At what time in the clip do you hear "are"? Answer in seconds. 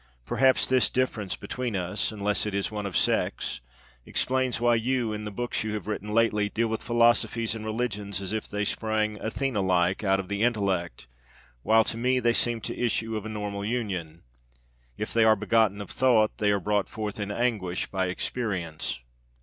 15.23-15.35, 16.51-16.59